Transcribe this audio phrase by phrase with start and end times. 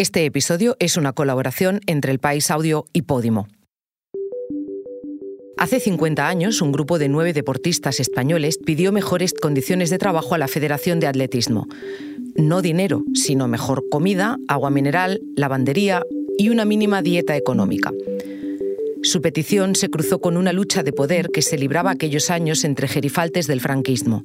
[0.00, 3.48] Este episodio es una colaboración entre El País Audio y Podimo.
[5.58, 10.38] Hace 50 años, un grupo de nueve deportistas españoles pidió mejores condiciones de trabajo a
[10.38, 11.66] la Federación de Atletismo.
[12.34, 16.02] No dinero, sino mejor comida, agua mineral, lavandería
[16.38, 17.92] y una mínima dieta económica.
[19.02, 22.88] Su petición se cruzó con una lucha de poder que se libraba aquellos años entre
[22.88, 24.24] gerifaltes del franquismo.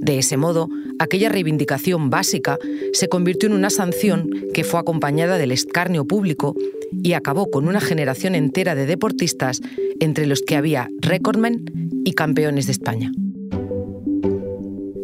[0.00, 2.58] De ese modo, aquella reivindicación básica
[2.92, 6.56] se convirtió en una sanción que fue acompañada del escarnio público
[7.02, 9.60] y acabó con una generación entera de deportistas
[10.00, 11.64] entre los que había récordmen
[12.04, 13.12] y campeones de España.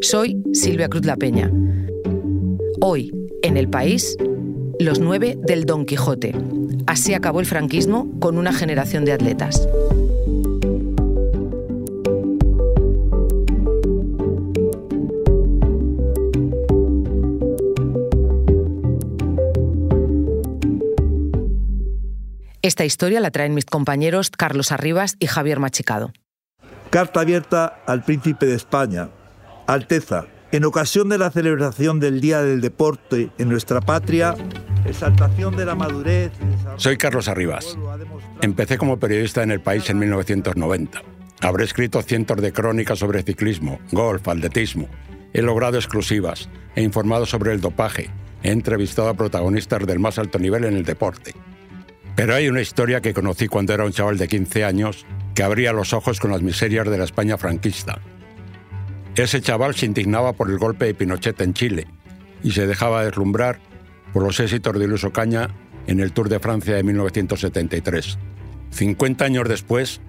[0.01, 1.53] Soy Silvia Cruz La Peña.
[2.81, 4.17] Hoy, en el país,
[4.79, 6.35] los nueve del Don Quijote.
[6.87, 9.69] Así acabó el franquismo con una generación de atletas.
[22.67, 26.13] Esta historia la traen mis compañeros Carlos Arribas y Javier Machicado.
[26.91, 29.09] Carta abierta al príncipe de España.
[29.69, 34.35] Alteza, en ocasión de la celebración del Día del Deporte en nuestra patria,
[34.85, 36.33] exaltación de la madurez.
[36.75, 37.79] Soy Carlos Arribas.
[38.43, 41.03] Empecé como periodista en el país en 1990.
[41.43, 44.89] Habré escrito cientos de crónicas sobre ciclismo, golf, atletismo.
[45.33, 48.11] He logrado exclusivas, he informado sobre el dopaje,
[48.43, 51.33] he entrevistado a protagonistas del más alto nivel en el deporte.
[52.17, 55.75] Pero hay una historia que conocí cuando era un chaval de 15 años que abría
[55.75, 58.01] los ojos con las miserias de la España franquista.
[59.15, 61.87] Ese chaval se indignaba por el golpe de Pinochet en Chile
[62.43, 63.61] y se dejaba deslumbrar
[64.15, 65.51] por los éxitos de Luis Ocaña
[65.87, 68.19] en el Tour de Francia de 1973.
[68.71, 70.01] 50 años después,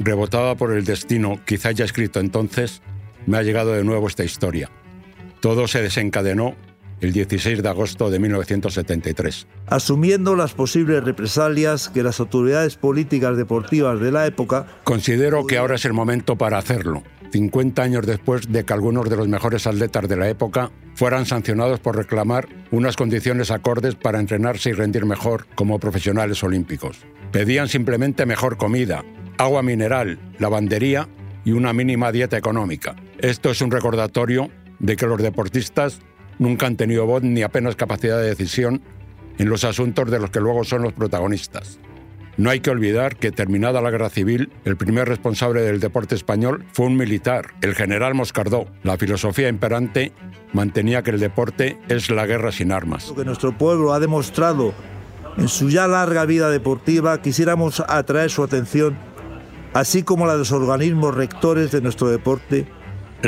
[0.00, 2.82] rebotada por el destino quizá ya escrito entonces,
[3.26, 4.68] me ha llegado de nuevo esta historia.
[5.40, 6.56] Todo se desencadenó
[7.02, 9.46] el 16 de agosto de 1973.
[9.66, 14.66] Asumiendo las posibles represalias que las autoridades políticas deportivas de la época...
[14.84, 19.16] Considero que ahora es el momento para hacerlo, 50 años después de que algunos de
[19.16, 24.70] los mejores atletas de la época fueran sancionados por reclamar unas condiciones acordes para entrenarse
[24.70, 26.98] y rendir mejor como profesionales olímpicos.
[27.32, 29.04] Pedían simplemente mejor comida,
[29.38, 31.08] agua mineral, lavandería
[31.44, 32.94] y una mínima dieta económica.
[33.18, 36.00] Esto es un recordatorio de que los deportistas
[36.38, 38.82] nunca han tenido voz ni apenas capacidad de decisión
[39.38, 41.78] en los asuntos de los que luego son los protagonistas.
[42.38, 46.64] No hay que olvidar que terminada la guerra civil, el primer responsable del deporte español
[46.72, 48.66] fue un militar, el general Moscardó.
[48.82, 50.12] La filosofía imperante
[50.54, 53.08] mantenía que el deporte es la guerra sin armas.
[53.08, 54.72] Lo que nuestro pueblo ha demostrado
[55.36, 58.96] en su ya larga vida deportiva, quisiéramos atraer su atención,
[59.74, 62.66] así como la de los organismos rectores de nuestro deporte,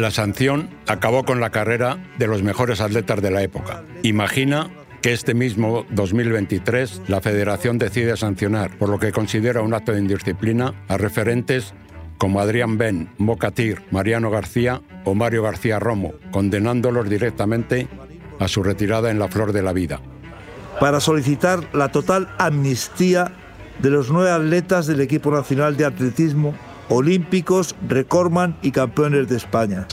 [0.01, 3.83] la sanción acabó con la carrera de los mejores atletas de la época.
[4.03, 4.71] Imagina
[5.03, 10.01] que este mismo 2023 la federación decide sancionar, por lo que considera un acto de
[10.01, 11.75] indisciplina, a referentes
[12.19, 17.89] como Adrián Ben, Mocatir, Mariano García o Mario García Romo, condenándolos directamente
[18.39, 20.01] a su retirada en la flor de la vida.
[20.81, 23.33] Para solicitar la total amnistía
[23.81, 26.55] de los nueve atletas del equipo nacional de atletismo
[26.89, 29.87] olímpicos, recordman y campeones de España,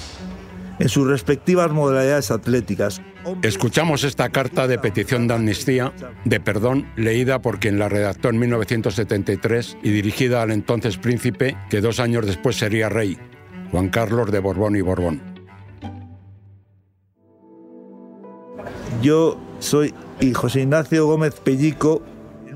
[0.80, 3.02] en sus respectivas modalidades atléticas.
[3.44, 5.94] Escuchamos esta carta de petición de amnistía,
[6.26, 11.82] de perdón, leída por quien la redactó en 1973 y dirigida al entonces príncipe que
[11.82, 13.18] dos años después sería rey,
[13.72, 15.22] Juan Carlos de Borbón y Borbón.
[19.02, 19.94] Yo soy
[20.34, 22.04] José Ignacio Gómez Pellico,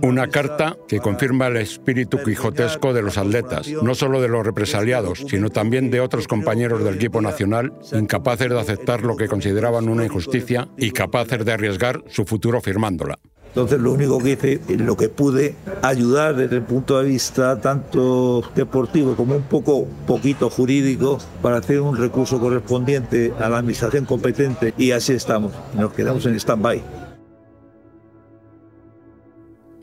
[0.01, 5.23] una carta que confirma el espíritu quijotesco de los atletas, no solo de los represaliados,
[5.27, 10.05] sino también de otros compañeros del equipo nacional, incapaces de aceptar lo que consideraban una
[10.05, 13.19] injusticia y capaces de arriesgar su futuro firmándola.
[13.55, 18.43] Entonces lo único que hice, lo que pude ayudar desde el punto de vista tanto
[18.53, 24.73] deportivo como un poco poquito jurídico para hacer un recurso correspondiente a la administración competente
[24.77, 25.53] y así estamos.
[25.73, 27.04] Nos quedamos en stand-by.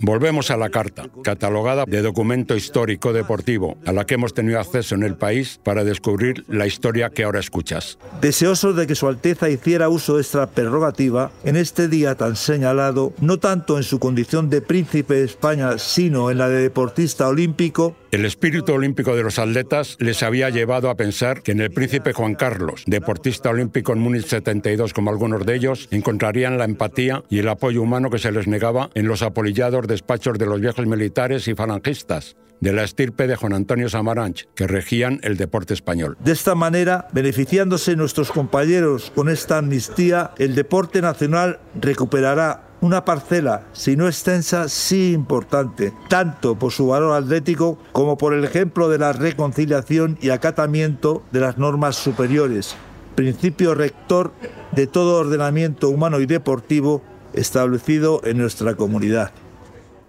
[0.05, 4.97] Volvemos a la carta, catalogada de documento histórico deportivo, a la que hemos tenido acceso
[4.97, 7.99] en el país para descubrir la historia que ahora escuchas.
[8.21, 13.13] Deseoso de que Su Alteza hiciera uso de esta prerrogativa en este día tan señalado,
[13.21, 17.95] no tanto en su condición de príncipe de España, sino en la de deportista olímpico,
[18.13, 22.13] el espíritu olímpico de los atletas les había llevado a pensar que en el príncipe
[22.13, 27.39] Juan Carlos, deportista olímpico en Múnich 72 como algunos de ellos, encontrarían la empatía y
[27.39, 31.49] el apoyo humano que se les negaba en los apolillados despachos de los viejos militares
[31.49, 36.19] y falangistas de la estirpe de Juan Antonio Samaranch, que regían el deporte español.
[36.21, 43.69] De esta manera, beneficiándose nuestros compañeros con esta amnistía, el deporte nacional recuperará una parcela,
[43.73, 48.99] si no extensa, sí importante, tanto por su valor atlético como por el ejemplo de
[48.99, 52.75] la reconciliación y acatamiento de las normas superiores,
[53.15, 54.33] principio rector
[54.73, 57.03] de todo ordenamiento humano y deportivo
[57.35, 59.31] establecido en nuestra comunidad.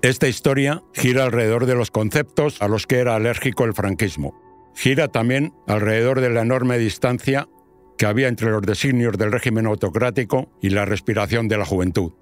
[0.01, 4.33] Esta historia gira alrededor de los conceptos a los que era alérgico el franquismo.
[4.75, 7.47] Gira también alrededor de la enorme distancia
[7.99, 12.13] que había entre los designios del régimen autocrático y la respiración de la juventud.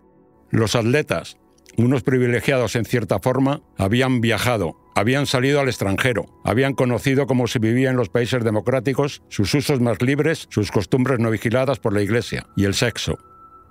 [0.52, 1.38] Los atletas,
[1.78, 7.60] unos privilegiados en cierta forma, habían viajado, habían salido al extranjero, habían conocido cómo se
[7.60, 12.02] vivía en los países democráticos, sus usos más libres, sus costumbres no vigiladas por la
[12.02, 13.18] Iglesia y el sexo.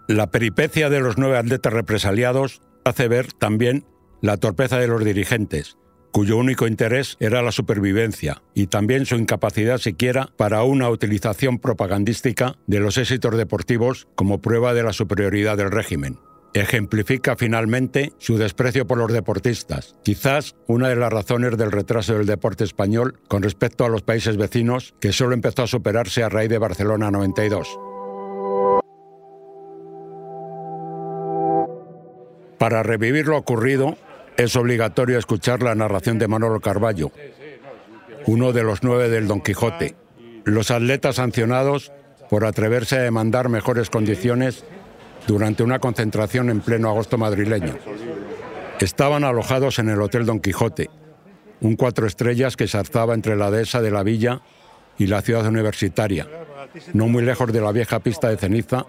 [0.09, 3.85] La peripecia de los nueve atletas represaliados hace ver también
[4.23, 5.77] la torpeza de los dirigentes,
[6.12, 12.56] cuyo único interés era la supervivencia y también su incapacidad siquiera para una utilización propagandística
[12.67, 16.17] de los éxitos deportivos como prueba de la superioridad del régimen
[16.55, 22.26] ejemplifica finalmente su desprecio por los deportistas, quizás una de las razones del retraso del
[22.26, 26.50] deporte español con respecto a los países vecinos, que solo empezó a superarse a raíz
[26.50, 27.69] de Barcelona 92.
[32.58, 33.96] Para revivir lo ocurrido,
[34.37, 37.11] es obligatorio escuchar la narración de Manolo Carballo,
[38.26, 39.96] uno de los nueve del Don Quijote.
[40.44, 41.93] Los atletas sancionados
[42.29, 44.64] por atreverse a demandar mejores condiciones
[45.31, 47.77] durante una concentración en pleno agosto madrileño.
[48.81, 50.91] Estaban alojados en el Hotel Don Quijote,
[51.61, 54.41] un cuatro estrellas que se alzaba entre la dehesa de la villa
[54.99, 56.27] y la ciudad universitaria,
[56.94, 58.87] no muy lejos de la vieja pista de ceniza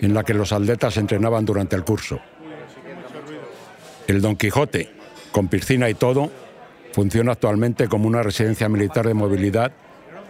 [0.00, 2.20] en la que los atletas entrenaban durante el curso.
[4.06, 4.90] El Don Quijote,
[5.32, 6.30] con piscina y todo,
[6.92, 9.72] funciona actualmente como una residencia militar de movilidad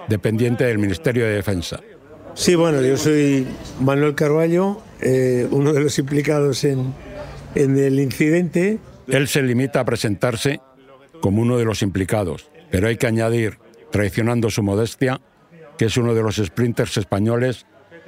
[0.09, 1.81] dependiente del Ministerio de Defensa.
[2.33, 3.47] Sí, bueno, yo soy
[3.79, 6.94] Manuel Carballo, eh, uno de los implicados en,
[7.55, 8.79] en el incidente.
[9.08, 10.61] Él se limita a presentarse
[11.20, 13.58] como uno de los implicados, pero hay que añadir,
[13.91, 15.20] traicionando su modestia,
[15.76, 17.67] que es uno de los sprinters españoles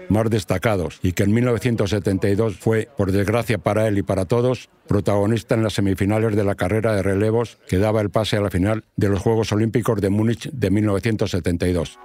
[0.08, 5.54] más destacados y que en 1972 fue, por desgracia para él y para todos, protagonista
[5.54, 8.84] en las semifinales de la carrera de relevos que daba el pase a la final
[8.96, 11.98] de los Juegos Olímpicos de Múnich de 1972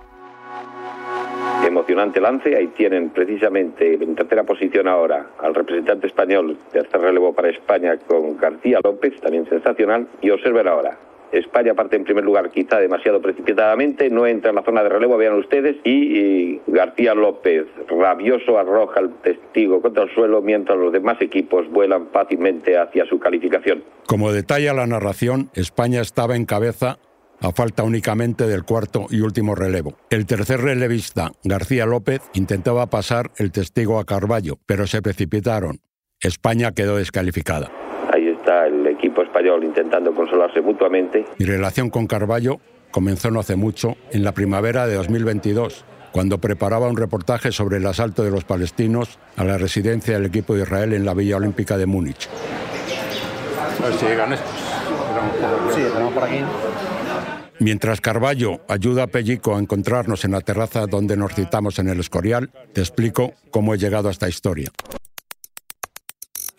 [1.78, 2.56] emocionante lance.
[2.56, 8.38] Ahí tienen precisamente en tercera posición ahora al representante español, tercer relevo para España con
[8.38, 10.08] García López, también sensacional.
[10.22, 10.98] Y observen ahora,
[11.32, 15.18] España parte en primer lugar quizá demasiado precipitadamente, no entra en la zona de relevo,
[15.18, 21.22] vean ustedes, y, García López, rabioso, arroja al testigo contra el suelo mientras los demás
[21.22, 23.84] equipos vuelan fácilmente hacia su calificación.
[24.06, 26.98] Como detalla la narración, España estaba en cabeza
[27.42, 29.96] a falta únicamente del cuarto y último relevo.
[30.10, 35.80] El tercer relevista, García López, intentaba pasar el testigo a Carballo, pero se precipitaron.
[36.20, 37.72] España quedó descalificada.
[38.14, 41.26] Ahí está el equipo español intentando consolarse mutuamente.
[41.38, 42.60] Mi relación con Carballo
[42.92, 47.86] comenzó no hace mucho, en la primavera de 2022, cuando preparaba un reportaje sobre el
[47.86, 51.78] asalto de los palestinos a la residencia del equipo de Israel en la Villa Olímpica
[51.78, 52.28] de Múnich.
[53.80, 54.50] A ver si llegan estos.
[55.76, 56.40] Sí, tenemos por aquí.
[57.60, 62.00] Mientras Carballo ayuda a Pellico a encontrarnos en la terraza donde nos citamos en el
[62.00, 64.72] Escorial, te explico cómo he llegado a esta historia.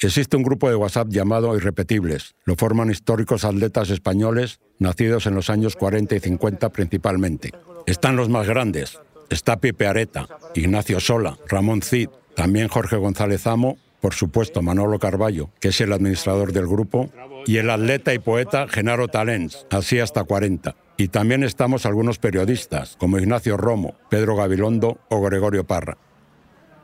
[0.00, 2.34] Existe un grupo de WhatsApp llamado Irrepetibles.
[2.44, 7.52] Lo forman históricos atletas españoles nacidos en los años 40 y 50 principalmente.
[7.86, 8.98] Están los más grandes.
[9.30, 15.50] Está Pipe Areta, Ignacio Sola, Ramón Cid, también Jorge González Amo, por supuesto Manolo Carballo,
[15.60, 17.10] que es el administrador del grupo,
[17.46, 20.74] y el atleta y poeta Genaro Talens, así hasta 40.
[21.00, 25.96] Y también estamos algunos periodistas, como Ignacio Romo, Pedro Gabilondo o Gregorio Parra.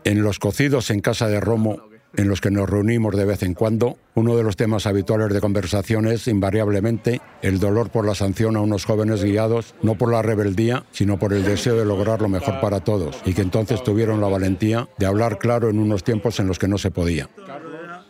[0.04, 3.54] En los cocidos en casa de Romo, en los que nos reunimos de vez en
[3.54, 8.54] cuando, uno de los temas habituales de conversación es, invariablemente, el dolor por la sanción
[8.54, 12.28] a unos jóvenes guiados, no por la rebeldía, sino por el deseo de lograr lo
[12.28, 16.38] mejor para todos, y que entonces tuvieron la valentía de hablar claro en unos tiempos
[16.38, 17.30] en los que no se podía.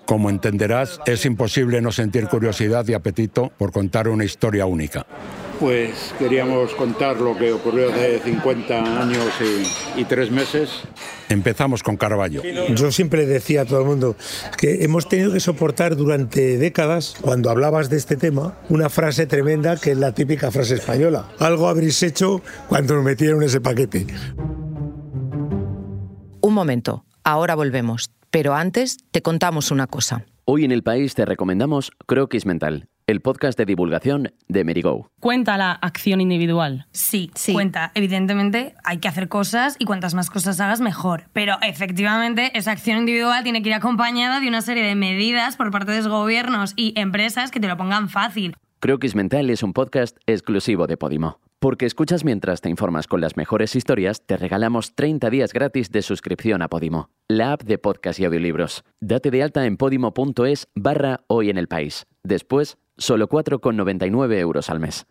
[0.04, 5.06] Como entenderás, es imposible no sentir curiosidad y apetito por contar una historia única
[5.58, 9.26] pues queríamos contar lo que ocurrió hace 50 años
[9.96, 10.70] y, tres meses.
[11.28, 12.42] Empezamos con Carballo.
[12.74, 14.16] Yo siempre decía a todo el mundo
[14.58, 19.76] que hemos tenido que soportar durante décadas, cuando hablabas de este tema, una frase tremenda
[19.76, 21.28] que es la típica frase española.
[21.38, 24.06] Algo habréis hecho cuando nos metieron ese paquete.
[26.40, 28.10] Un momento, ahora volvemos.
[28.30, 30.26] Pero antes te contamos una cosa.
[30.44, 35.10] Hoy en el país te recomendamos Croquis Mental el podcast de divulgación de Merigo.
[35.20, 36.86] ¿Cuenta la acción individual?
[36.92, 37.92] Sí, cuenta.
[37.94, 41.24] Evidentemente hay que hacer cosas y cuantas más cosas hagas, mejor.
[41.32, 45.70] Pero efectivamente esa acción individual tiene que ir acompañada de una serie de medidas por
[45.70, 48.56] parte de los gobiernos y empresas que te lo pongan fácil.
[48.80, 51.40] Croquis Mental es un podcast exclusivo de Podimo.
[51.58, 56.02] Porque escuchas mientras te informas con las mejores historias, te regalamos 30 días gratis de
[56.02, 58.84] suscripción a Podimo, la app de podcast y audiolibros.
[59.00, 62.06] Date de alta en podimo.es barra hoy en el país.
[62.22, 65.06] Después, solo 4,99 euros al mes.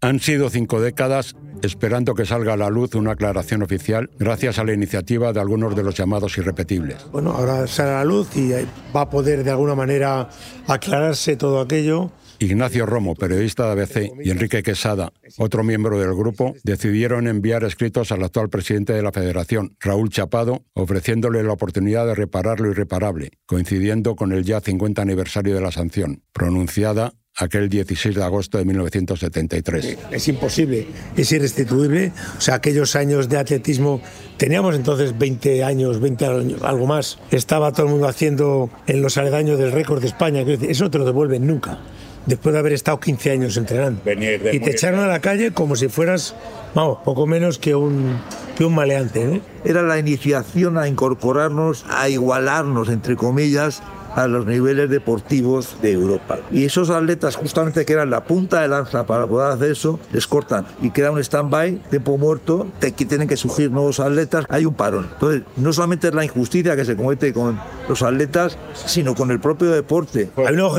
[0.00, 4.64] Han sido cinco décadas esperando que salga a la luz una aclaración oficial gracias a
[4.64, 7.10] la iniciativa de algunos de los llamados irrepetibles.
[7.10, 8.52] Bueno, ahora sale a la luz y
[8.94, 10.28] va a poder de alguna manera
[10.66, 16.54] aclararse todo aquello Ignacio Romo, periodista de ABC, y Enrique Quesada, otro miembro del grupo,
[16.64, 22.14] decidieron enviar escritos al actual presidente de la Federación, Raúl Chapado, ofreciéndole la oportunidad de
[22.14, 28.14] reparar lo irreparable, coincidiendo con el ya 50 aniversario de la sanción, pronunciada aquel 16
[28.14, 29.98] de agosto de 1973.
[30.10, 32.12] Es imposible, es irrestituible.
[32.38, 34.00] O sea, aquellos años de atletismo,
[34.38, 37.18] teníamos entonces 20 años, 20 años, algo más.
[37.30, 40.40] Estaba todo el mundo haciendo en los aledaños del récord de España.
[40.40, 41.78] Eso no te lo devuelven nunca
[42.26, 44.00] después de haber estado 15 años entrenando.
[44.04, 46.34] y te echaron a la calle como si fueras,
[46.74, 48.18] vamos, poco menos que un,
[48.56, 49.40] que un maleante.
[49.64, 53.82] Era la iniciación a incorporarnos, a igualarnos, entre comillas,
[54.16, 56.38] a los niveles deportivos de Europa.
[56.50, 60.26] Y esos atletas, justamente que eran la punta de lanza para poder hacer eso, les
[60.26, 64.74] cortan y queda un stand-by, tiempo muerto, te, tienen que surgir nuevos atletas, hay un
[64.74, 65.08] parón.
[65.12, 69.38] Entonces, no solamente es la injusticia que se comete con los atletas, sino con el
[69.38, 70.30] propio deporte.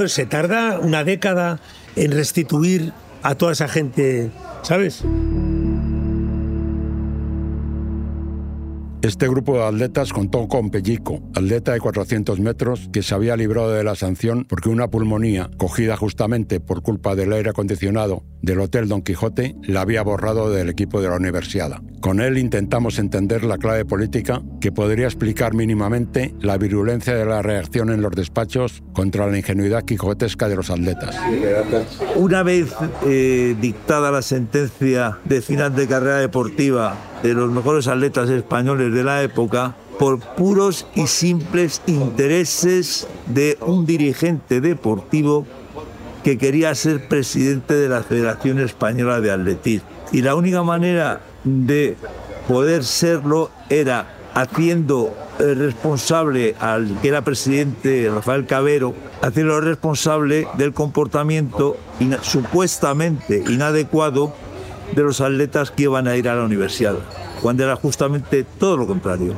[0.07, 1.59] se tarda una década
[1.95, 2.91] en restituir
[3.21, 4.31] a toda esa gente,
[4.63, 5.03] ¿sabes?
[9.07, 13.71] Este grupo de atletas contó con Pellico, atleta de 400 metros que se había librado
[13.71, 18.89] de la sanción porque una pulmonía, cogida justamente por culpa del aire acondicionado del Hotel
[18.89, 21.81] Don Quijote, la había borrado del equipo de la universidad.
[22.01, 27.41] Con él intentamos entender la clave política que podría explicar mínimamente la virulencia de la
[27.41, 31.15] reacción en los despachos contra la ingenuidad quijotesca de los atletas.
[32.17, 38.29] Una vez eh, dictada la sentencia de final de carrera deportiva de los mejores atletas
[38.29, 45.45] españoles de la época por puros y simples intereses de un dirigente deportivo
[46.23, 49.87] que quería ser presidente de la Federación Española de Atletismo.
[50.11, 51.95] Y la única manera de
[52.47, 61.77] poder serlo era haciendo responsable al que era presidente Rafael Cabero, haciendo responsable del comportamiento
[62.21, 64.33] supuestamente inadecuado
[64.95, 66.95] de los atletas que iban a ir a la universidad,
[67.41, 69.35] cuando era justamente todo lo contrario.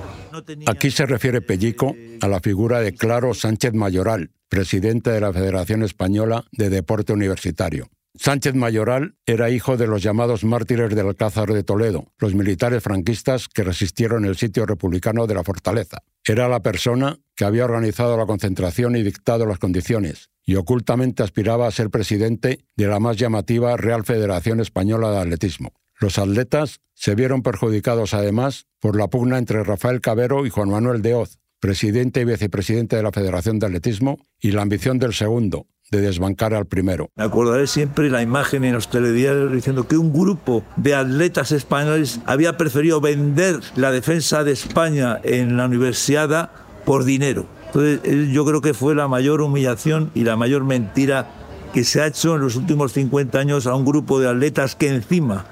[0.67, 5.83] Aquí se refiere Pellico a la figura de Claro Sánchez Mayoral, presidente de la Federación
[5.83, 7.89] Española de Deporte Universitario.
[8.15, 13.47] Sánchez Mayoral era hijo de los llamados mártires del Alcázar de Toledo, los militares franquistas
[13.47, 15.99] que resistieron el sitio republicano de la fortaleza.
[16.29, 21.65] Era la persona que había organizado la concentración y dictado las condiciones, y ocultamente aspiraba
[21.65, 25.73] a ser presidente de la más llamativa Real Federación Española de Atletismo.
[25.99, 31.01] Los atletas se vieron perjudicados además por la pugna entre Rafael Cabero y Juan Manuel
[31.01, 35.65] de Oz, presidente y vicepresidente de la Federación de Atletismo, y la ambición del segundo,
[35.91, 37.09] de desbancar al primero.
[37.15, 42.19] Me acordaré siempre la imagen en los telediarios diciendo que un grupo de atletas españoles
[42.25, 46.51] había preferido vender la defensa de España en la universidad
[46.85, 47.45] por dinero.
[47.67, 51.27] Entonces, yo creo que fue la mayor humillación y la mayor mentira
[51.73, 54.89] que se ha hecho en los últimos 50 años a un grupo de atletas que
[54.89, 55.45] encima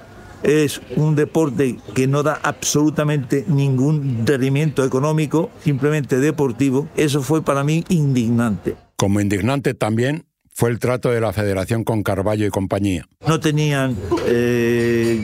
[0.44, 6.88] es un deporte que no da absolutamente ningún rendimiento económico, simplemente deportivo.
[6.96, 8.76] Eso fue para mí indignante.
[8.96, 10.26] Como indignante también
[10.58, 13.08] fue el trato de la federación con Carballo y compañía.
[13.28, 15.24] No tenían eh,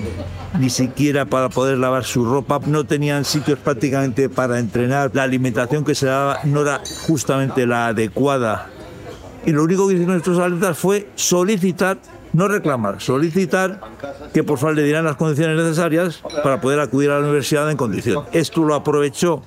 [0.59, 5.83] ni siquiera para poder lavar su ropa, no tenían sitios prácticamente para entrenar, la alimentación
[5.83, 8.69] que se daba no era justamente la adecuada.
[9.43, 11.97] Y lo único que hicieron estos atletas fue solicitar,
[12.33, 13.79] no reclamar, solicitar
[14.33, 17.77] que por favor le dieran las condiciones necesarias para poder acudir a la universidad en
[17.77, 18.25] condición.
[18.31, 19.43] Esto lo aprovechó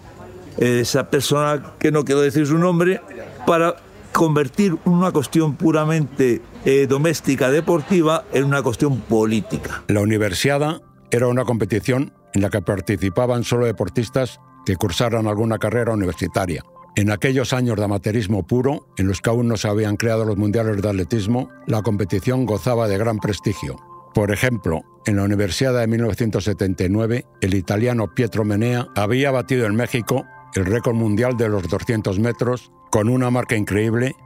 [0.59, 3.00] eh, esa persona que no quiero decir su nombre
[3.47, 3.76] para
[4.12, 9.83] convertir una cuestión puramente eh, doméstica deportiva en una cuestión política.
[9.88, 15.93] La Universiada era una competición en la que participaban solo deportistas que cursaran alguna carrera
[15.93, 16.62] universitaria.
[16.96, 20.38] En aquellos años de amateurismo puro, en los que aún no se habían creado los
[20.38, 23.76] mundiales de atletismo, la competición gozaba de gran prestigio.
[24.14, 30.24] Por ejemplo, en la Universidad de 1979, el italiano Pietro Menea había batido en México
[30.54, 34.16] el récord mundial de los 200 metros con una marca increíble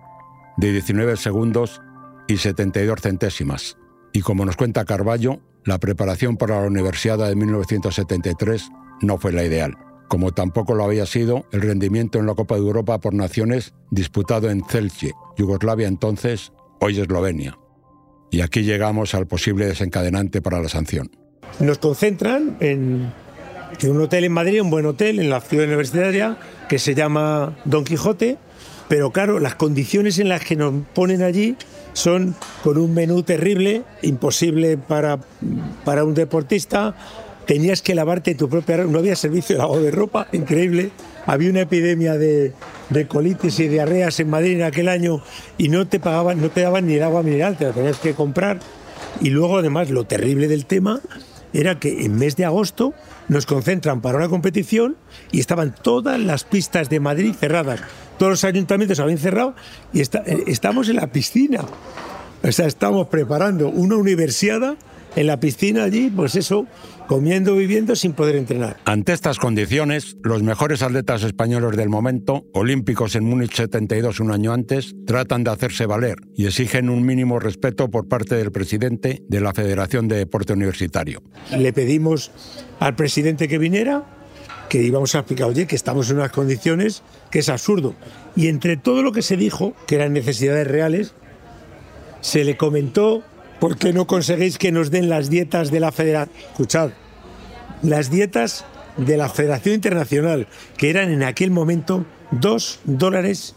[0.56, 1.82] de 19 segundos
[2.28, 3.78] y 72 centésimas.
[4.12, 8.70] Y como nos cuenta Carballo, la preparación para la Universidad de 1973
[9.02, 9.76] no fue la ideal,
[10.10, 14.50] como tampoco lo había sido el rendimiento en la Copa de Europa por Naciones disputado
[14.50, 16.50] en Celje, Yugoslavia entonces,
[16.80, 17.56] hoy Eslovenia.
[18.32, 21.12] Y aquí llegamos al posible desencadenante para la sanción.
[21.60, 23.12] Nos concentran en,
[23.84, 26.38] un hotel en Madrid, un buen hotel en la ciudad universitaria,
[26.68, 28.36] que se llama Don Quijote,
[28.88, 31.56] pero claro, las condiciones en las que nos ponen allí
[31.92, 35.20] son con un menú terrible, imposible para,
[35.84, 36.96] para un deportista.
[37.50, 40.92] Tenías que lavarte tu propia ropa, no había servicio de lavado de ropa, increíble.
[41.26, 42.52] Había una epidemia de,
[43.08, 45.20] colitis y diarreas en Madrid en aquel año
[45.58, 48.14] y no te pagaban, no te daban ni el agua mineral, te la tenías que
[48.14, 48.60] comprar.
[49.20, 51.00] Y luego, además, lo terrible del tema
[51.52, 52.94] era que en mes de agosto
[53.26, 54.96] nos concentran para una competición
[55.32, 57.80] y estaban todas las pistas de Madrid cerradas
[58.16, 59.54] todos los ayuntamientos habían cerrado
[59.94, 60.04] y eh,
[60.46, 61.64] estamos en la piscina.
[62.42, 64.76] O sea, estamos preparando una universidad
[65.16, 66.66] en la piscina allí, pues eso,
[67.06, 68.76] comiendo, viviendo sin poder entrenar.
[68.84, 74.52] Ante estas condiciones, los mejores atletas españoles del momento, olímpicos en Múnich 72 un año
[74.52, 79.40] antes, tratan de hacerse valer y exigen un mínimo respeto por parte del presidente de
[79.40, 81.22] la Federación de Deporte Universitario.
[81.56, 82.30] Le pedimos
[82.78, 84.04] al presidente que viniera,
[84.68, 87.94] que íbamos a explicar, oye, que estamos en unas condiciones que es absurdo.
[88.36, 91.14] Y entre todo lo que se dijo, que eran necesidades reales,
[92.20, 93.24] se le comentó,
[93.60, 96.34] ¿por qué no conseguís que nos den las dietas de la Federación?
[96.50, 96.90] Escuchad,
[97.82, 98.64] las dietas
[98.96, 103.54] de la Federación Internacional, que eran en aquel momento dos dólares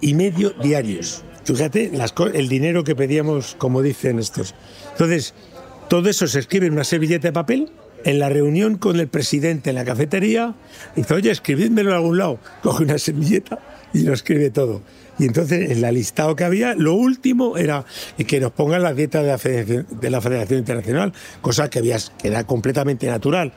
[0.00, 1.24] y medio diarios.
[1.44, 1.90] Fíjate
[2.34, 4.54] el dinero que pedíamos, como dicen estos.
[4.92, 5.34] Entonces,
[5.88, 7.72] todo eso se escribe en una servilleta de papel
[8.04, 10.54] en la reunión con el presidente en la cafetería,
[10.96, 12.38] dice, oye, escribídmelo en algún lado.
[12.62, 13.58] Coge una semilleta
[13.92, 14.82] y lo escribe todo.
[15.20, 17.84] Y entonces, en la listado que había, lo último era
[18.26, 21.12] que nos pongan la dieta de la Federación, Internacional,
[21.42, 23.52] cosa que, había, que era completamente natural.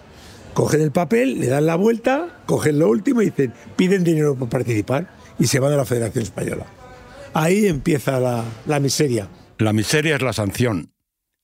[0.53, 4.49] Cogen el papel, le dan la vuelta, cogen lo último y dicen, piden dinero para
[4.49, 5.07] participar
[5.39, 6.65] y se van a la Federación Española.
[7.33, 9.29] Ahí empieza la, la miseria.
[9.57, 10.91] La miseria es la sanción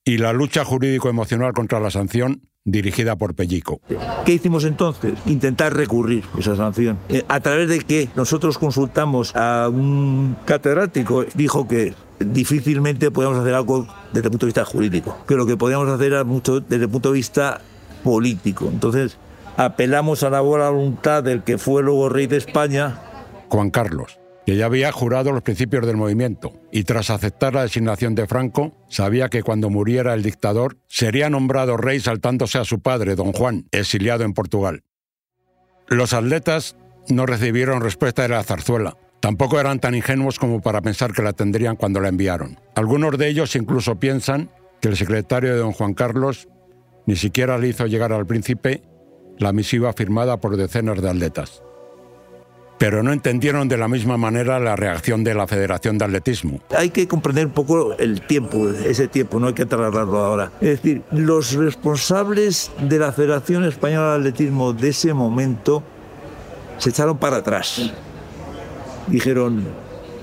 [0.03, 3.81] y la lucha jurídico-emocional contra la sanción dirigida por Pellico.
[4.25, 5.13] ¿Qué hicimos entonces?
[5.25, 6.97] Intentar recurrir esa sanción.
[7.09, 13.53] Eh, a través de que nosotros consultamos a un catedrático, dijo que difícilmente podíamos hacer
[13.53, 16.83] algo desde el punto de vista jurídico, que lo que podíamos hacer era mucho desde
[16.83, 17.61] el punto de vista
[18.03, 18.69] político.
[18.71, 19.17] Entonces
[19.57, 22.99] apelamos a la buena voluntad del que fue luego rey de España.
[23.49, 24.18] Juan Carlos
[24.49, 28.73] que ya había jurado los principios del movimiento y tras aceptar la designación de Franco,
[28.89, 33.67] sabía que cuando muriera el dictador sería nombrado rey saltándose a su padre, don Juan,
[33.71, 34.81] exiliado en Portugal.
[35.87, 36.75] Los atletas
[37.09, 38.97] no recibieron respuesta de la zarzuela.
[39.19, 42.59] Tampoco eran tan ingenuos como para pensar que la tendrían cuando la enviaron.
[42.73, 44.49] Algunos de ellos incluso piensan
[44.81, 46.47] que el secretario de don Juan Carlos
[47.05, 48.81] ni siquiera le hizo llegar al príncipe
[49.37, 51.61] la misiva firmada por decenas de atletas
[52.79, 56.61] pero no entendieron de la misma manera la reacción de la Federación de Atletismo.
[56.75, 60.51] Hay que comprender un poco el tiempo, ese tiempo, no hay que trasladarlo ahora.
[60.61, 65.83] Es decir, los responsables de la Federación Española de Atletismo de ese momento
[66.77, 67.91] se echaron para atrás.
[69.07, 69.65] Dijeron,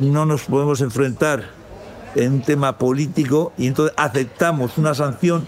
[0.01, 1.51] no nos podemos enfrentar
[2.15, 5.47] en un tema político y entonces aceptamos una sanción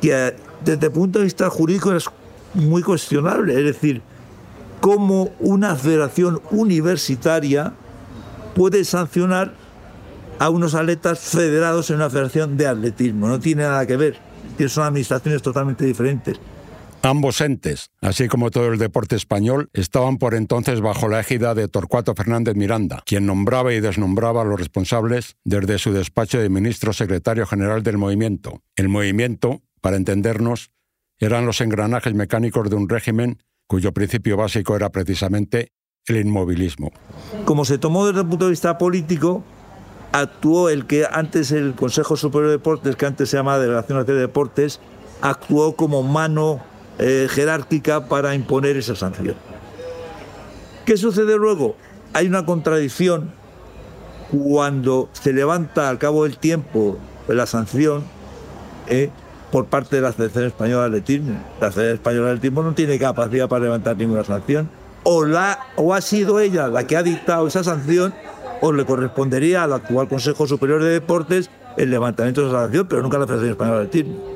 [0.00, 2.04] que desde el punto de vista jurídico es
[2.54, 3.52] muy cuestionable.
[3.54, 4.00] Es decir,
[4.84, 7.72] cómo una federación universitaria
[8.54, 9.54] puede sancionar
[10.38, 13.26] a unos atletas federados en una federación de atletismo.
[13.26, 14.18] No tiene nada que ver.
[14.68, 16.38] Son administraciones totalmente diferentes.
[17.00, 21.66] Ambos entes, así como todo el deporte español, estaban por entonces bajo la égida de
[21.66, 26.92] Torcuato Fernández Miranda, quien nombraba y desnombraba a los responsables desde su despacho de ministro
[26.92, 28.60] secretario general del movimiento.
[28.76, 30.72] El movimiento, para entendernos,
[31.18, 35.72] eran los engranajes mecánicos de un régimen cuyo principio básico era precisamente
[36.06, 36.92] el inmovilismo.
[37.44, 39.42] Como se tomó desde el punto de vista político,
[40.12, 44.16] actuó el que antes el Consejo Superior de Deportes, que antes se llamaba Delegación Nacional
[44.16, 44.80] de Deportes,
[45.20, 46.60] actuó como mano
[46.98, 49.34] eh, jerárquica para imponer esa sanción.
[50.84, 51.76] ¿Qué sucede luego?
[52.12, 53.32] Hay una contradicción
[54.30, 58.04] cuando se levanta al cabo del tiempo la sanción,
[58.88, 59.10] eh,
[59.54, 61.40] por parte de la Federación Española de Atletismo.
[61.60, 64.68] La Federación Española de Atletismo no tiene capacidad para levantar ninguna sanción.
[65.04, 68.12] O, la, o ha sido ella la que ha dictado esa sanción,
[68.60, 73.00] o le correspondería al actual Consejo Superior de Deportes el levantamiento de esa sanción, pero
[73.00, 74.34] nunca la Federación Española de Atletismo.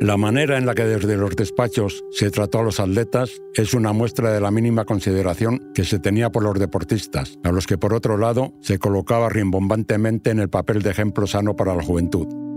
[0.00, 3.92] La manera en la que desde los despachos se trató a los atletas es una
[3.92, 7.94] muestra de la mínima consideración que se tenía por los deportistas, a los que por
[7.94, 12.47] otro lado se colocaba rimbombantemente en el papel de ejemplo sano para la juventud.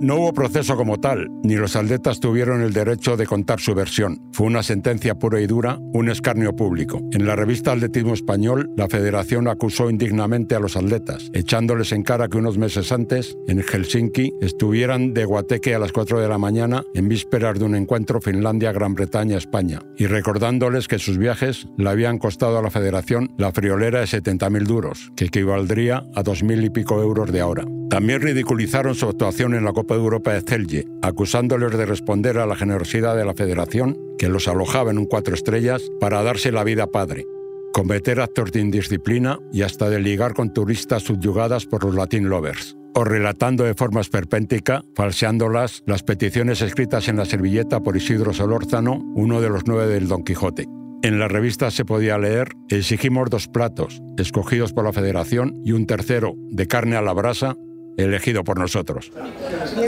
[0.00, 4.22] No hubo proceso como tal, ni los atletas tuvieron el derecho de contar su versión.
[4.32, 7.00] Fue una sentencia pura y dura, un escarnio público.
[7.10, 12.28] En la revista Atletismo Español, la federación acusó indignamente a los atletas, echándoles en cara
[12.28, 16.84] que unos meses antes, en Helsinki, estuvieran de guateque a las 4 de la mañana
[16.94, 22.56] en vísperas de un encuentro Finlandia-Gran Bretaña-España, y recordándoles que sus viajes le habían costado
[22.56, 27.32] a la federación la friolera de 70.000 duros, que equivaldría a 2.000 y pico euros
[27.32, 27.64] de ahora.
[27.90, 32.46] También ridiculizaron su actuación en la Copa de Europa de Celje, acusándoles de responder a
[32.46, 36.64] la generosidad de la federación, que los alojaba en un cuatro estrellas, para darse la
[36.64, 37.24] vida padre,
[37.72, 42.76] cometer actos de indisciplina y hasta de ligar con turistas subyugadas por los Latin Lovers,
[42.94, 49.00] o relatando de forma esperpéntica, falseándolas, las peticiones escritas en la servilleta por Isidro Solórzano,
[49.14, 50.66] uno de los nueve del Don Quijote.
[51.02, 55.86] En la revista se podía leer, exigimos dos platos, escogidos por la federación, y un
[55.86, 57.54] tercero, de carne a la brasa,
[58.04, 59.10] elegido por nosotros.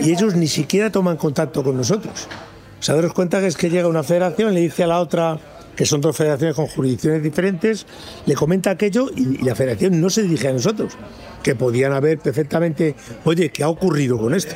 [0.03, 2.29] Y ellos ni siquiera toman contacto con nosotros.
[2.79, 5.39] O sea, daros cuenta que es que llega una federación, le dice a la otra,
[5.77, 7.87] que son dos federaciones con jurisdicciones diferentes,
[8.27, 10.95] le comenta aquello y, la federación no se dirige a nosotros,
[11.43, 14.55] que podían haber perfectamente, oye, ¿qué ha ocurrido con esto?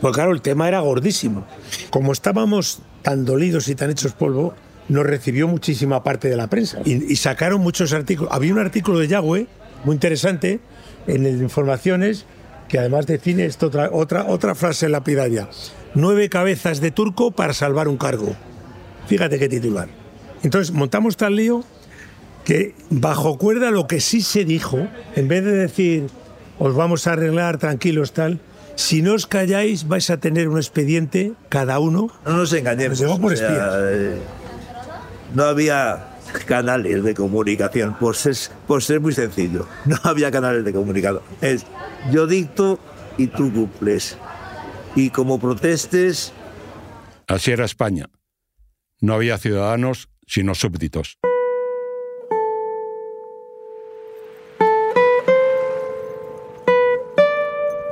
[0.00, 1.46] Porque claro, el tema era gordísimo.
[1.90, 4.54] Como estábamos tan dolidos y tan hechos polvo,
[4.88, 8.32] nos recibió muchísima parte de la prensa y, y sacaron muchos artículos.
[8.32, 9.46] Había un artículo de Yahweh
[9.84, 10.60] muy interesante
[11.06, 12.24] en el Informaciones
[12.68, 15.48] que además define esto, otra, otra, otra frase lapidaria.
[15.94, 18.36] Nueve cabezas de turco para salvar un cargo.
[19.06, 19.88] Fíjate qué titular.
[20.42, 21.64] Entonces montamos tal lío
[22.44, 26.06] que bajo cuerda lo que sí se dijo, en vez de decir
[26.58, 28.40] os vamos a arreglar tranquilos tal,
[28.74, 32.10] si no os calláis vais a tener un expediente cada uno.
[32.24, 32.98] No nos engañemos.
[32.98, 33.74] llegó por espías.
[33.76, 34.18] Eh,
[35.34, 39.66] no había canales de comunicación, por ser, muy sencillo.
[39.86, 41.22] No había canales de comunicación.
[41.40, 41.66] Es
[42.12, 42.78] yo dicto
[43.16, 44.16] y tú cumples.
[44.94, 46.32] Y como protestes...
[47.26, 48.06] Así era España.
[49.00, 51.18] No había ciudadanos, sino súbditos.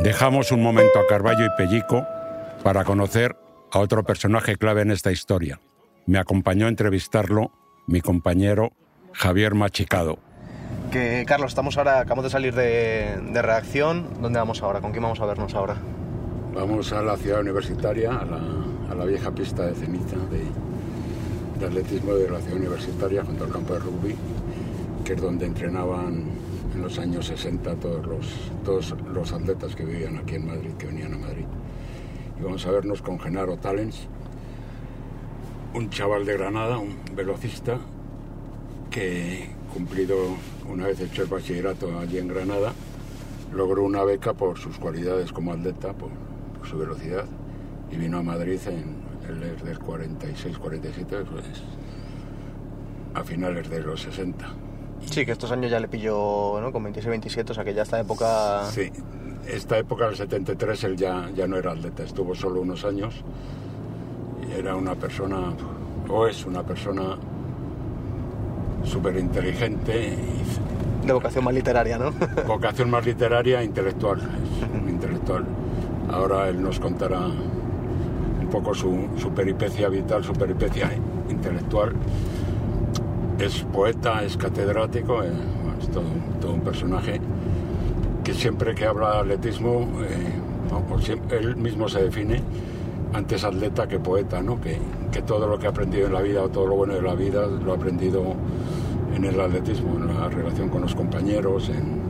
[0.01, 2.07] Dejamos un momento a Carballo y Pellico
[2.62, 3.37] para conocer
[3.72, 5.61] a otro personaje clave en esta historia.
[6.07, 7.51] Me acompañó a entrevistarlo
[7.87, 8.72] mi compañero
[9.12, 10.18] Javier Machicado.
[10.90, 14.09] Que Carlos, estamos ahora, acabamos de salir de, de reacción.
[14.20, 14.81] ¿Dónde vamos ahora?
[14.81, 15.77] ¿Con quién vamos a vernos ahora?
[16.55, 18.40] Vamos a la ciudad universitaria, a la,
[18.90, 20.42] a la vieja pista de ceniza de,
[21.59, 24.14] de, atletismo de la ciudad universitaria, junto al campo de rugby,
[25.05, 26.25] que es donde entrenaban
[26.75, 30.87] en los años 60 todos los, todos los atletas que vivían aquí en Madrid, que
[30.87, 31.44] venían a Madrid.
[32.38, 34.09] Y vamos a vernos con Genaro Talens,
[35.76, 37.78] un chaval de Granada, un velocista,
[38.90, 40.16] que cumplido
[40.70, 42.72] una vez hecho el bachillerato allí en Granada,
[43.54, 46.08] logró una beca por sus cualidades como atleta, por,
[46.66, 47.26] su velocidad,
[47.92, 48.96] y vino a Madrid en
[49.28, 51.44] el del 46-47, pues,
[53.12, 54.48] a finales de los 60.
[55.04, 56.72] Sí, que estos años ya le pilló ¿no?
[56.72, 58.64] con 26-27, o sea que ya esta época...
[58.70, 58.90] Sí,
[59.46, 63.22] esta época del 73 él ya, ya no era atleta, estuvo solo unos años
[64.57, 65.53] era una persona,
[66.09, 67.16] o es una persona
[68.85, 70.16] súper inteligente.
[71.05, 72.12] De vocación más literaria, ¿no?
[72.47, 75.45] vocación más literaria e intelectual, es intelectual.
[76.11, 80.90] Ahora él nos contará un poco su, su peripecia vital, su peripecia
[81.29, 81.92] intelectual.
[83.38, 85.31] Es poeta, es catedrático, eh,
[85.81, 86.05] es todo,
[86.40, 87.21] todo, un personaje
[88.25, 92.42] que siempre que habla de atletismo, eh, él mismo se define
[93.12, 94.61] antes atleta que poeta, ¿no?
[94.61, 94.79] Que,
[95.12, 97.14] que, todo lo que ha aprendido en la vida o todo lo bueno de la
[97.14, 98.35] vida lo ha aprendido
[99.14, 102.01] en el atletismo, en la relación con los compañeros, en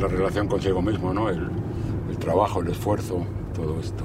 [0.00, 1.28] la relación consigo mismo, ¿no?
[1.28, 1.50] El,
[2.10, 4.04] el trabajo, el esfuerzo, todo esto.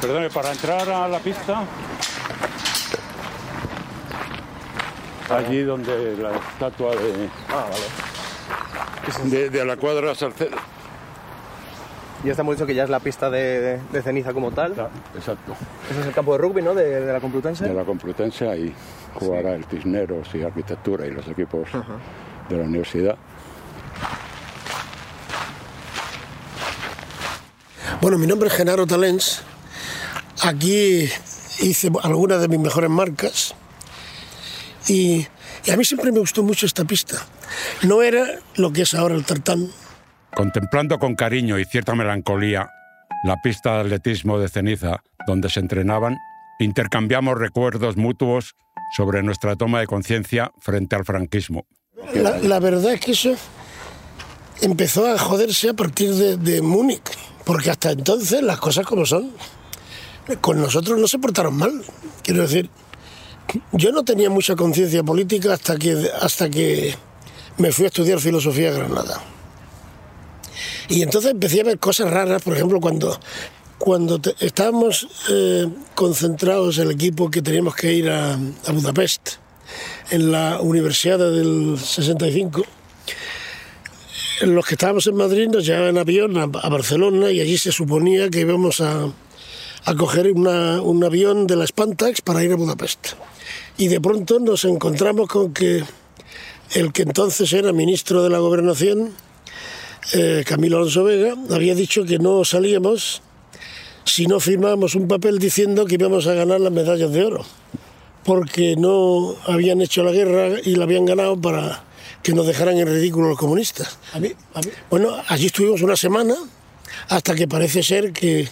[0.00, 1.64] Perdone, para entrar a la pista,
[5.30, 9.30] allí donde la estatua de, ah, vale.
[9.30, 10.73] de, de la cuadra Salcedo
[12.24, 14.72] ya estamos dicho que ya es la pista de, de ceniza como tal.
[15.16, 15.54] exacto.
[15.90, 16.74] Ese es el campo de rugby, ¿no?
[16.74, 17.64] De, de la Complutense.
[17.68, 18.74] De la Complutense, ahí
[19.14, 19.56] jugará sí.
[19.56, 21.68] el Cisneros y Arquitectura y los equipos
[22.48, 23.16] de la universidad.
[28.00, 29.42] Bueno, mi nombre es Genaro Talens.
[30.42, 31.08] Aquí
[31.60, 33.54] hice algunas de mis mejores marcas
[34.88, 35.26] y,
[35.64, 37.16] y a mí siempre me gustó mucho esta pista.
[37.82, 39.70] No era lo que es ahora el tartán,
[40.36, 42.68] Contemplando con cariño y cierta melancolía
[43.24, 46.18] la pista de atletismo de ceniza donde se entrenaban,
[46.58, 48.54] intercambiamos recuerdos mutuos
[48.96, 51.66] sobre nuestra toma de conciencia frente al franquismo.
[52.14, 53.34] La, verdad es que eso
[54.60, 57.02] empezó a joderse a partir de, Múnich,
[57.44, 59.30] porque hasta entonces las cosas como son.
[60.40, 61.82] Con nosotros no se portaron mal.
[62.22, 62.70] Quiero decir,
[63.72, 66.94] yo no tenía mucha conciencia política hasta que, hasta que
[67.58, 69.20] me fui a estudiar filosofía a Granada.
[70.88, 73.18] Y entonces empecé a ver cosas raras, por ejemplo, cuando,
[73.78, 78.38] cuando estábamos eh, concentrados el equipo que teníamos que ir a,
[78.72, 79.36] Budapest,
[80.10, 82.64] en la Universidad del 65,
[84.42, 88.28] los que estábamos en Madrid nos llevaban en avión a, Barcelona y allí se suponía
[88.28, 89.08] que íbamos a,
[89.84, 93.14] a coger un avión de la Spantax para ir a Budapest.
[93.78, 95.82] Y de pronto nos encontramos con que
[96.74, 99.12] el que entonces era ministro de la Gobernación,
[100.12, 103.22] eh, Camilo Alonso Vega, había dicho que no salíamos
[104.04, 107.44] si no firmábamos un papel diciendo que íbamos a ganar las medallas de oro,
[108.22, 111.84] porque no habían hecho la guerra y la habían ganado para
[112.22, 113.98] que nos dejaran en ridículo los comunistas.
[114.90, 116.34] Bueno, allí estuvimos una semana
[117.08, 118.48] hasta que parece ser que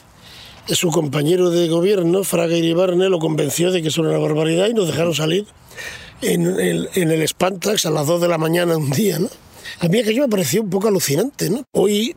[0.68, 4.74] su compañero de gobierno, Fraga Iribarne, lo convenció de que eso era una barbaridad y
[4.74, 5.46] nos dejaron salir
[6.22, 9.18] en el, en el Spantax a las 2 de la mañana un día.
[9.18, 9.28] ¿no?
[9.82, 11.50] A mí aquello me pareció un poco alucinante.
[11.50, 11.64] ¿no?
[11.72, 12.14] Hoy,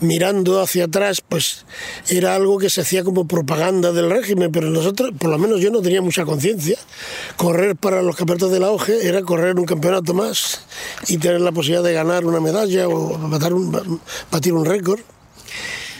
[0.00, 1.64] mirando hacia atrás, pues
[2.10, 5.70] era algo que se hacía como propaganda del régimen, pero nosotros, por lo menos yo
[5.70, 6.78] no tenía mucha conciencia.
[7.38, 10.60] Correr para los campeonatos de la OGE era correr un campeonato más
[11.08, 15.00] y tener la posibilidad de ganar una medalla o batir un, batir un récord.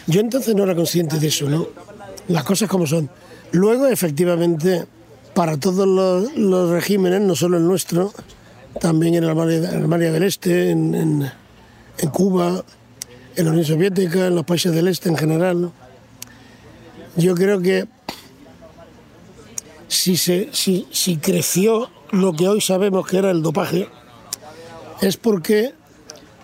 [0.07, 1.69] Yo entonces no era consciente de eso, ¿no?
[2.29, 3.09] Las cosas como son.
[3.53, 4.85] Luego, efectivamente,
[5.33, 5.89] para todos
[6.37, 8.13] los, regímenes, no solo el nuestro,
[8.81, 11.31] también en Alemania, del Este, en,
[12.13, 12.65] Cuba,
[13.37, 15.71] en la Unión Soviética, en los países del Este en general,
[17.17, 17.87] yo creo que
[19.89, 23.89] si, se, si, si creció lo que hoy sabemos que era el dopaje,
[25.01, 25.73] es porque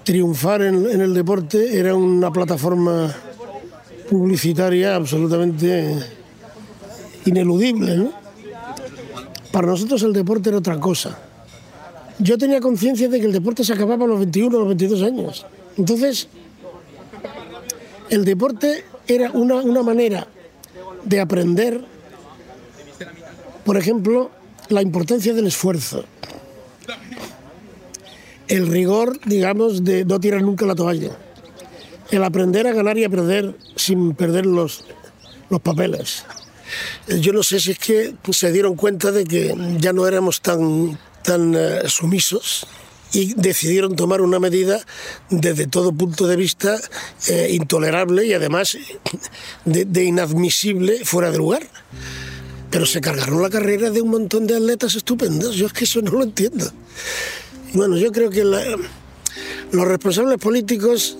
[0.03, 3.15] triunfar en, en el deporte era una plataforma
[4.09, 5.99] publicitaria absolutamente
[7.25, 7.97] ineludible.
[7.97, 8.13] ¿no?
[9.53, 11.19] Para nosotros el deporte era otra cosa.
[12.19, 15.03] Yo tenía conciencia de que el deporte se acababa a los 21 o los 22
[15.03, 15.47] años.
[15.77, 16.29] Entonces,
[18.11, 20.27] el deporte era una, una manera
[21.05, 21.85] de aprender,
[23.65, 24.31] por ejemplo,
[24.69, 26.05] la importancia del esfuerzo,
[28.49, 31.11] el rigor, digamos, de no tirar nunca la toalla
[32.11, 34.85] el aprender a ganar y a perder sin perder los,
[35.51, 36.25] los papeles.
[37.21, 40.99] Yo no sé si es que se dieron cuenta de que ya no éramos tan,
[41.25, 42.67] tan eh, sumisos
[43.13, 44.85] y decidieron tomar una medida
[45.31, 46.79] desde todo punto de vista
[47.29, 48.77] eh, intolerable y además
[49.65, 51.67] de, inadmisible fuera de lugar.
[52.71, 55.55] Pero se cargaron la carrera de un montón de atletas estupendos.
[55.55, 56.71] Yo es que eso no lo entiendo.
[57.73, 61.17] Bueno, yo creo que los responsables políticos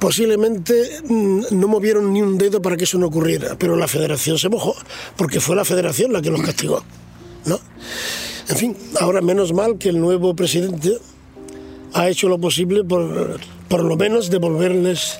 [0.00, 4.38] posiblemente mm, no movieron ni un dedo para que eso no ocurriera, pero la federación
[4.38, 4.74] se mojó,
[5.16, 6.82] porque fue la federación la que los castigó.
[7.44, 7.60] ¿no?
[8.48, 10.98] En fin, ahora menos mal que el nuevo presidente
[11.94, 15.18] ha hecho lo posible por, por lo menos devolverles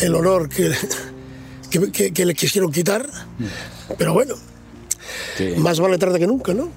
[0.00, 0.72] el honor que,
[1.92, 3.06] que, que, les quisieron quitar,
[3.98, 4.34] pero bueno,
[5.58, 6.70] más vale tarde que nunca, ¿no?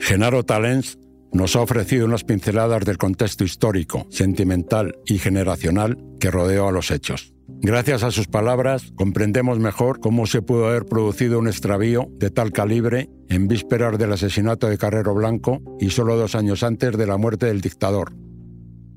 [0.00, 0.98] Genaro Talens
[1.32, 6.90] nos ha ofrecido unas pinceladas del contexto histórico, sentimental y generacional que rodeó a los
[6.90, 7.32] hechos.
[7.62, 12.52] Gracias a sus palabras comprendemos mejor cómo se pudo haber producido un extravío de tal
[12.52, 17.18] calibre en vísperas del asesinato de Carrero Blanco y solo dos años antes de la
[17.18, 18.14] muerte del dictador.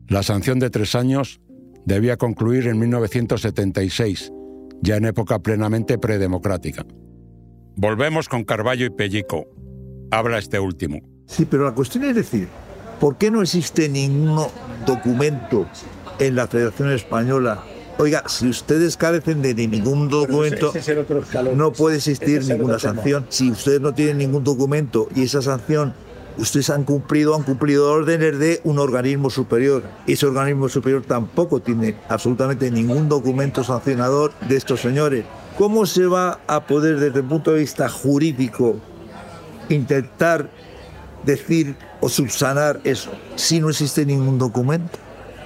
[0.08, 1.42] La sanción de tres años
[1.86, 4.32] debía concluir en 1976,
[4.82, 6.86] ya en época plenamente predemocrática.
[7.76, 9.46] Volvemos con Carballo y Pellico.
[10.12, 11.00] Habla este último.
[11.26, 12.48] Sí, pero la cuestión es decir,
[13.00, 14.46] ¿por qué no existe ningún
[14.86, 15.68] documento
[16.20, 17.64] en la Federación Española?
[17.98, 20.74] Oiga, si ustedes carecen de ningún documento,
[21.56, 23.26] no puede existir ninguna sanción.
[23.30, 25.94] Si ustedes no tienen ningún documento y esa sanción
[26.38, 29.84] ustedes han cumplido, han cumplido órdenes de un organismo superior.
[30.08, 35.26] Ese organismo superior tampoco tiene absolutamente ningún documento sancionador de estos señores.
[35.58, 38.78] ¿Cómo se va a poder, desde el punto de vista jurídico,
[39.70, 40.50] intentar
[41.24, 44.98] decir o subsanar eso si no existe ningún documento?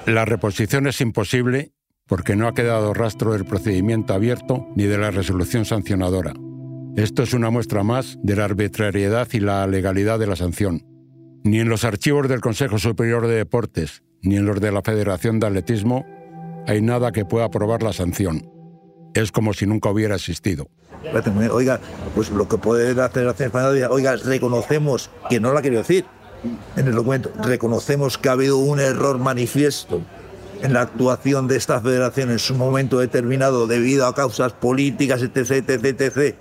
[0.05, 1.73] La reposición es imposible
[2.07, 6.33] porque no ha quedado rastro del procedimiento abierto ni de la resolución sancionadora.
[6.95, 10.83] Esto es una muestra más de la arbitrariedad y la legalidad de la sanción.
[11.43, 15.39] Ni en los archivos del Consejo Superior de Deportes ni en los de la Federación
[15.39, 16.05] de Atletismo
[16.65, 18.49] hay nada que pueda probar la sanción.
[19.13, 20.67] Es como si nunca hubiera existido.
[21.51, 21.79] Oiga,
[22.15, 26.05] pues lo que puede la España, oiga, reconocemos, que no lo ha querido decir
[26.75, 30.01] en el documento, reconocemos que ha habido un error manifiesto
[30.61, 35.51] en la actuación de esta federación en su momento determinado debido a causas políticas, etc.,
[35.51, 36.35] etc., etc.,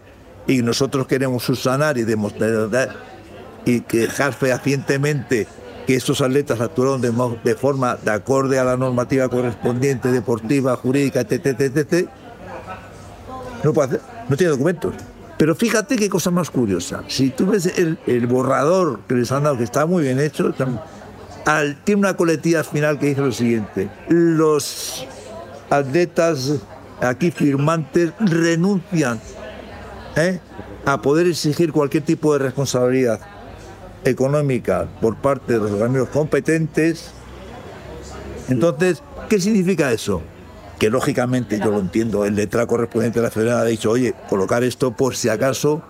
[0.46, 2.90] y nosotros queremos subsanar y demostrar
[3.64, 5.48] y quejar fehacientemente
[5.87, 11.61] que estos atletas actuaron de, forma de acorde a la normativa correspondiente, deportiva, jurídica, etc.,
[11.61, 12.09] etc.,
[13.64, 14.94] no, puede no tiene documentos.
[15.38, 17.02] Pero fíjate qué cosa más curiosa.
[17.09, 20.55] Si tú ves el, borrador que les han dado, que está muy bien hecho,
[21.85, 23.88] tiene una coletilla final que dice lo siguiente.
[24.09, 25.06] Los
[25.70, 26.54] atletas
[27.00, 29.20] aquí firmantes renuncian
[30.16, 30.40] ¿eh?
[30.85, 33.20] a poder exigir cualquier tipo de responsabilidad
[34.04, 37.12] económica por parte de los organismos competentes.
[38.48, 40.22] Entonces, ¿qué significa eso?
[40.78, 44.62] Que lógicamente yo lo entiendo, el letra correspondiente de la federación ha dicho, oye, colocar
[44.62, 45.82] esto por si acaso,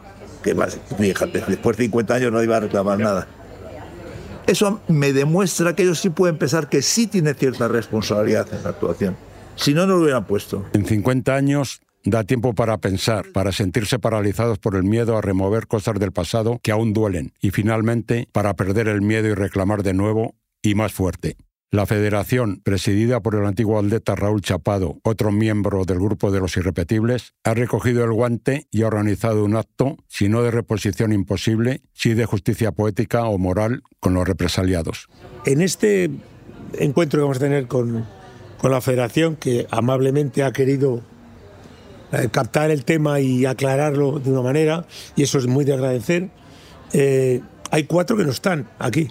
[0.43, 0.55] que
[0.99, 3.27] fíjate, después de 50 años no iba a reclamar nada.
[4.47, 8.71] Eso me demuestra que ellos sí pueden pensar que sí tiene cierta responsabilidad en la
[8.71, 9.17] actuación.
[9.57, 10.65] Si no, no lo hubieran puesto.
[10.73, 15.67] En 50 años Da tiempo para pensar, para sentirse paralizados por el miedo a remover
[15.67, 19.93] cosas del pasado que aún duelen y finalmente para perder el miedo y reclamar de
[19.93, 21.37] nuevo y más fuerte.
[21.73, 26.57] La federación, presidida por el antiguo atleta Raúl Chapado, otro miembro del grupo de los
[26.57, 31.83] irrepetibles, ha recogido el guante y ha organizado un acto, si no de reposición imposible,
[31.93, 35.09] sí de justicia poética o moral con los represaliados.
[35.45, 36.09] En este
[36.79, 38.07] encuentro que vamos a tener con,
[38.59, 41.03] con la federación, que amablemente ha querido
[42.13, 46.31] eh, captar el tema y aclararlo de una manera, y eso es muy de agradecer.
[46.93, 47.41] Eh,
[47.73, 49.09] hay cuatro que no están aquí.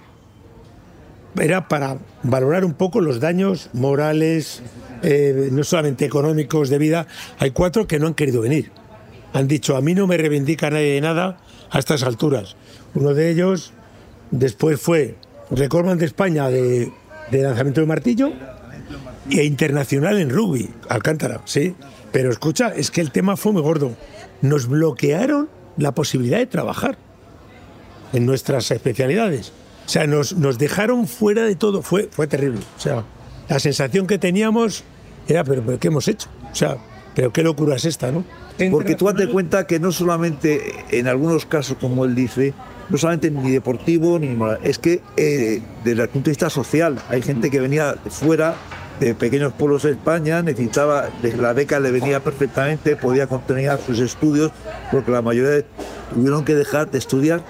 [1.40, 4.62] Era para valorar un poco los daños morales,
[5.04, 7.08] eh, no solamente económicos de vida.
[7.40, 8.72] Hay cuatro que no han querido venir.
[9.34, 11.38] Han dicho, a mí no me reivindica nadie de nada
[11.70, 12.56] a estas alturas.
[12.94, 13.74] Uno de ellos
[14.32, 15.16] después fue
[15.52, 16.92] Recordman de España de,
[17.32, 18.32] de lanzamiento de martillo
[19.30, 21.76] e internacional en rugby, Alcántara, sí.
[22.12, 23.92] Pero escucha, es que el tema fue muy gordo.
[24.42, 26.98] Nos bloquearon la posibilidad de trabajar
[28.14, 29.52] en nuestras especialidades.
[29.86, 31.82] O sea, nos, nos dejaron fuera de todo.
[31.82, 32.62] Fue, fue terrible.
[32.78, 33.04] O sea,
[33.48, 34.84] la sensación que teníamos
[35.28, 36.30] era, pero, ¿qué hemos hecho?
[36.52, 36.78] O sea,
[37.16, 38.24] pero qué locura es esta, ¿no?
[38.72, 42.54] Porque tú date cuenta que no solamente en algunos casos, como él dice,
[42.90, 46.98] no solamente ni deportivo ni moral, es que eh, desde el punto de vista social,
[47.10, 48.56] hay gente que venía fuera
[49.00, 54.52] de pequeños pueblos de España, necesitaba, la beca le venía perfectamente, podía continuar sus estudios,
[54.90, 55.66] porque la mayoría
[56.14, 57.42] tuvieron que dejar de estudiar,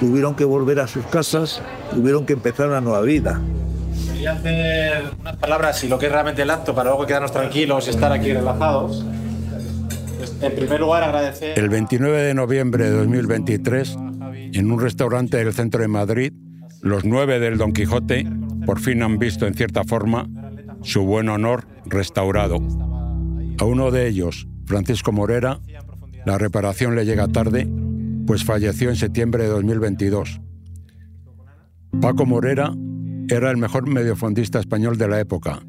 [0.00, 1.60] tuvieron que volver a sus casas,
[1.92, 3.40] tuvieron que empezar una nueva vida.
[4.12, 7.86] Quería hacer unas palabras y lo que es realmente el acto para luego quedarnos tranquilos
[7.86, 9.04] y estar aquí relajados.
[10.18, 11.58] Pues, en primer lugar, agradecer.
[11.58, 13.96] El 29 de noviembre de 2023,
[14.52, 16.32] en un restaurante del centro de Madrid,
[16.80, 18.26] los nueve del Don Quijote
[18.64, 20.26] por fin han visto en cierta forma
[20.82, 22.56] su buen honor restaurado.
[23.58, 25.60] A uno de ellos, Francisco Morera,
[26.24, 27.68] la reparación le llega tarde,
[28.26, 30.40] pues falleció en septiembre de 2022.
[32.00, 32.72] Paco Morera
[33.28, 35.60] era el mejor mediofondista español de la época.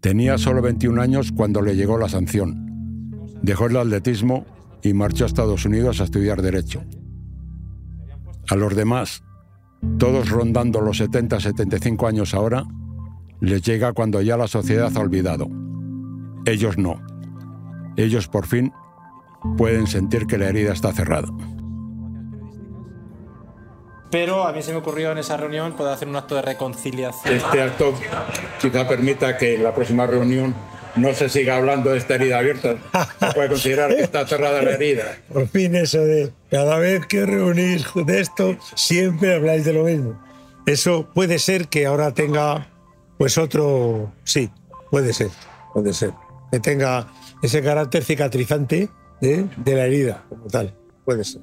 [0.00, 2.66] Tenía solo 21 años cuando le llegó la sanción.
[3.42, 4.44] Dejó el atletismo
[4.82, 6.82] y marchó a Estados Unidos a estudiar Derecho.
[8.50, 9.22] A los demás,
[9.98, 12.64] todos rondando los 70-75 años ahora,
[13.40, 15.48] les llega cuando ya la sociedad ha olvidado.
[16.44, 17.00] Ellos no.
[17.96, 18.72] Ellos por fin
[19.56, 21.28] pueden sentir que la herida está cerrada.
[24.14, 27.34] Pero a mí se me ocurrió en esa reunión poder hacer un acto de reconciliación.
[27.34, 27.92] Este acto
[28.60, 30.54] quizá permita que en la próxima reunión
[30.94, 32.76] no se siga hablando de esta herida abierta.
[33.18, 35.16] Se puede considerar que está cerrada la herida.
[35.32, 40.24] Por fin eso de cada vez que reunís de esto, siempre habláis de lo mismo.
[40.64, 42.68] Eso puede ser que ahora tenga
[43.18, 44.48] pues otro, sí,
[44.92, 45.30] puede ser,
[45.72, 46.12] puede ser.
[46.52, 47.08] Que tenga
[47.42, 48.88] ese carácter cicatrizante
[49.22, 49.44] ¿eh?
[49.56, 50.72] de la herida, como tal,
[51.04, 51.40] puede ser.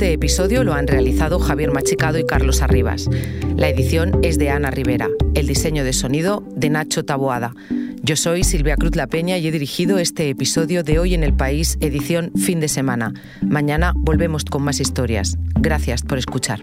[0.00, 3.10] Este episodio lo han realizado Javier Machicado y Carlos Arribas.
[3.58, 7.54] La edición es de Ana Rivera, el diseño de sonido de Nacho Taboada.
[8.02, 11.34] Yo soy Silvia Cruz La Peña y he dirigido este episodio de Hoy en el
[11.34, 13.12] País, edición fin de semana.
[13.42, 15.36] Mañana volvemos con más historias.
[15.56, 16.60] Gracias por escuchar.